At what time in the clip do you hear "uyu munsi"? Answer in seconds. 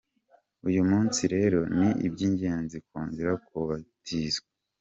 0.67-1.21